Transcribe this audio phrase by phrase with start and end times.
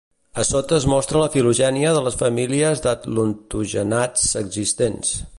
[0.41, 5.13] A sota es mostra la filogènia de les famílies d'atlantogenats existents.